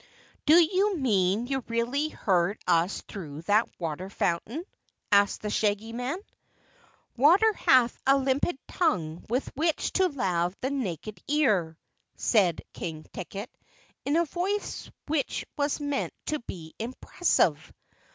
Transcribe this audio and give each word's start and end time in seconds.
"Do 0.47 0.55
you 0.55 0.97
mean 0.97 1.45
you 1.45 1.63
really 1.67 2.09
heard 2.09 2.57
us 2.67 3.01
through 3.01 3.43
that 3.43 3.69
water 3.79 4.09
fountain?" 4.09 4.63
asked 5.11 5.43
the 5.43 5.51
Shaggy 5.51 5.93
Man. 5.93 6.17
"Water 7.15 7.53
hath 7.53 7.99
a 8.07 8.17
limpid 8.17 8.57
tongue 8.67 9.23
with 9.29 9.49
which 9.55 9.93
to 9.93 10.07
lave 10.07 10.55
the 10.59 10.71
naked 10.71 11.21
ear," 11.27 11.77
said 12.15 12.63
King 12.73 13.05
Ticket 13.13 13.55
in 14.03 14.15
a 14.15 14.25
voice 14.25 14.89
which 15.05 15.45
was 15.55 15.79
meant 15.79 16.13
to 16.25 16.39
be 16.39 16.73
impressive. 16.79 17.71